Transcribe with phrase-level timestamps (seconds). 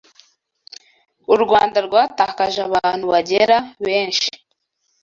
[1.33, 4.29] u Rwanda rwatakaje abantu bagera benshi